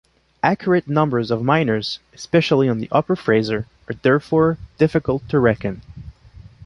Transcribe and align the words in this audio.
Accurate 0.41 0.87
numbers 0.87 1.29
of 1.29 1.43
miners, 1.43 1.99
especially 2.11 2.67
on 2.67 2.79
the 2.79 2.87
upper 2.91 3.15
Fraser, 3.15 3.67
are 3.87 3.93
therefore 3.93 4.57
difficult 4.79 5.29
to 5.29 5.37
reckon. 5.37 5.83